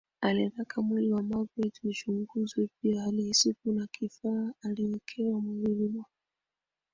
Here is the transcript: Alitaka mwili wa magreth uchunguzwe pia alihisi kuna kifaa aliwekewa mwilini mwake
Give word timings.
Alitaka 0.21 0.81
mwili 0.81 1.13
wa 1.13 1.23
magreth 1.23 1.83
uchunguzwe 1.83 2.67
pia 2.81 3.03
alihisi 3.03 3.53
kuna 3.63 3.87
kifaa 3.87 4.53
aliwekewa 4.63 5.39
mwilini 5.41 5.87
mwake 5.87 6.09